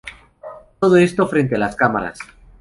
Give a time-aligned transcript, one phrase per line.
[0.79, 2.17] Todo esto frente a las cámaras.